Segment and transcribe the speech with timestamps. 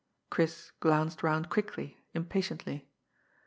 [0.31, 2.89] Chris glanced round quickly, impatiently.